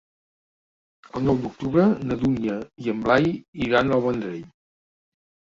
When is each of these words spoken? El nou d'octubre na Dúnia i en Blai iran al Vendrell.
El 1.19 1.27
nou 1.27 1.37
d'octubre 1.43 1.85
na 2.07 2.17
Dúnia 2.23 2.57
i 2.87 2.91
en 2.95 3.05
Blai 3.05 3.29
iran 3.67 3.95
al 4.01 4.05
Vendrell. 4.09 4.43